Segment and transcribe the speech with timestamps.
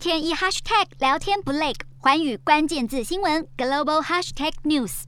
[0.00, 5.02] 天一 hashtag 聊天不累，环宇关键字新闻 global hashtag news。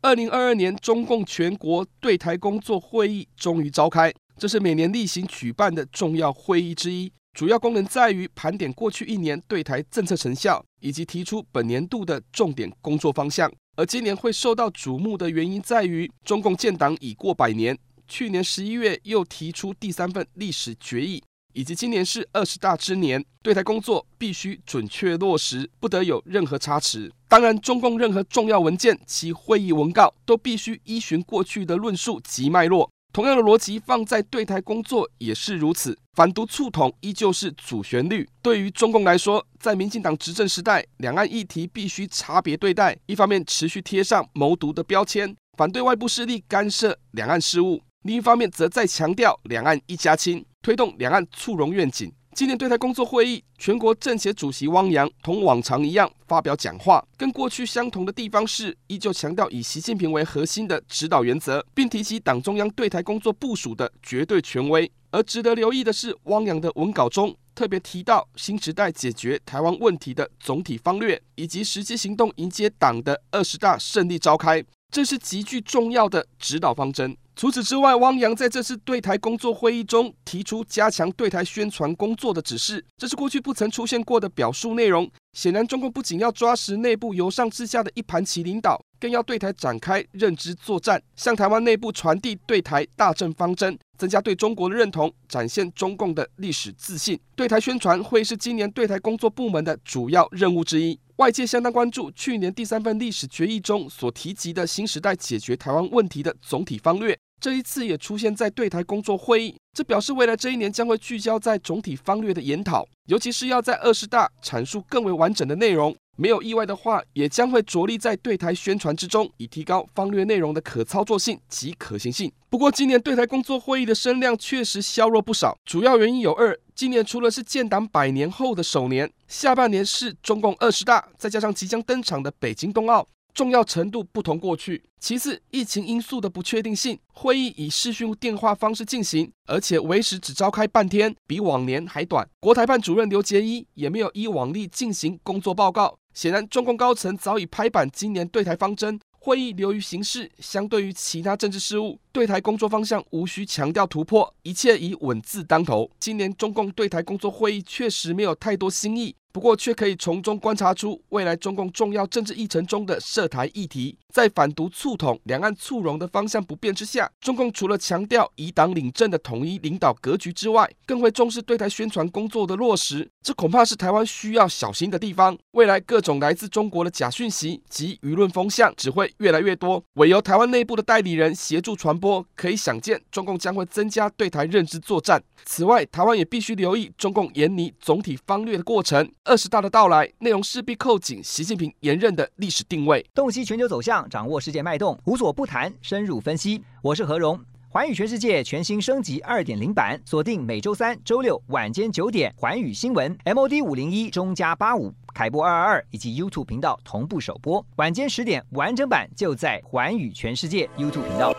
[0.00, 13.52] 二零二二年中共全国对台工作会议终于召开，这是每年例行举办的重要会议之一，主要功能在于盘点过去一年对台政策成效，以及提出本年度的重点工作方向。
[13.74, 17.76] 而今年会受到瞩目的原因在于，中共建党已过百年，
[18.06, 21.20] 去年十一月又提出第三份历史决议。
[21.58, 27.12] 以及今年是二十大之年，对台工作必须准确落实，不得有任何差池。
[27.26, 32.88] 当然，中共任何重要文件其会议文告都必须依循过去的论述及脉络。
[33.12, 35.98] 同样的逻辑放在对台工作也是如此。
[36.14, 38.28] 反独促统依旧是主旋律。
[38.40, 50.44] 对于中共来说，在民进党执政时代，两岸议题必须差别对待，一方面持续贴上谋独的标签，反对外部势力干涉两岸事务；另一方面，则再强调两岸一家亲。
[50.62, 52.12] 推动两岸促融愿景。
[52.34, 64.88] 今年对台工作会议，全国政协主席汪洋同往常一样发表讲话，跟过去相同的地方是，依旧强调以习近平为核心的指导原则，并提及党中央对台工作部署的绝对权威。
[65.10, 77.16] 而值得留意的是，汪洋的文稿中特别提到新时代解决台湾问题的总体方略，以及实际行动迎接党的二十大胜利召开，这是极具重要的指导方针。
[77.38, 85.08] 除此之外，汪洋在这次对台工作会议中提出加强对台宣传工作的指示，这是过去不曾出现过的表述内容。
[85.34, 97.16] 显然，中共不仅要抓实内部由上至下的一盘棋领导，更要对台展开认知作战，向台湾内部传递对台大政方针，增加对中国的认同，展现中共的历史自信。
[97.36, 100.98] 对台宣传会是今年对台工作部门的主要任务之一。
[101.18, 107.16] 外界相当关注去年第三份历史决议中所提及的新时代解决台湾问题的总体方略。
[107.40, 115.94] 这一次也出现在对台工作会议，这表示未来这一年将会聚焦在总体方略的研讨，尤其是要在二十大阐述更为完整的内容。
[116.16, 122.32] 没有意外的话，也将会着力在对台宣传之中，以提高方略内容的可操作性及可行性。
[122.50, 133.06] 不过，今年对台工作会议的声量确实削弱不少，主要原因有二：今年除了是建党百年后的首年，下半年是中共二十大，再加上即将登场的北京冬奥。
[133.38, 134.82] 重要程度不同过去。
[134.98, 142.28] 其次，疫情因素的不确定性，会议以视讯电话方式进行，而且为时只召开半天，比往年还短。
[142.40, 145.96] 国台办主任刘结一也没有依往例进行工作报告。
[146.12, 148.98] 显然，中共高层早已拍板今年对台方针。
[149.20, 155.88] 会议流于形式，相对于其他政治事务，对台工作方向无需强调突破，一切以稳字当头。
[156.00, 159.14] 今年中共对台工作会议确实没有太多新意。
[159.30, 163.96] 不过，却可以从中观察出未来中共重要政治议程中的涉台议题。
[164.12, 173.08] 在反独促统、两岸促融的方向不变之下，中共除了强调以党领政的统一领导格局之外，更会重视对台宣传工作的落实。
[173.22, 175.36] 这恐怕是台湾需要小心的地方。
[175.52, 185.22] 未来各种来自中国的假讯息及舆论风向只会越来越多，唯由台湾内部的代理人协助传播，可以想见中共将会增加对台认知作战。
[185.44, 189.08] 此外，台湾也必须留意中共研拟总体方略的过程。
[189.28, 193.04] 二十大的到来，内容势必扣紧习近平连任的历史定位。
[193.14, 196.62] 洞悉全球走向，掌握世界脉动，无所不谈，深入分析。
[196.80, 211.36] 我是何荣，环宇全世界全新升级二点零版，锁定每周三、周六晚间九点，环宇新闻 MOD 五零一中加八五凯播二二二以及 YouTube 频道同步首播，晚间十点完整版就在环宇全世界 YouTube 频道。